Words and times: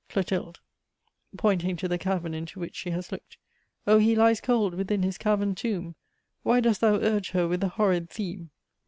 CLOTIL. 0.09 0.55
(Pointing 1.37 1.75
to 1.77 1.87
the 1.87 1.99
cavern 1.99 2.33
into 2.33 2.59
which 2.59 2.75
she 2.75 2.89
has 2.89 3.11
looked) 3.11 3.37
Oh 3.85 3.99
he 3.99 4.15
lies 4.15 4.41
cold 4.41 4.73
within 4.73 5.03
his 5.03 5.19
cavern 5.19 5.53
tomb! 5.53 5.93
Why 6.41 6.59
dost 6.59 6.81
thou 6.81 6.95
urge 6.95 7.29
her 7.33 7.47
with 7.47 7.59
the 7.59 7.67
horrid 7.67 8.09
theme? 8.09 8.49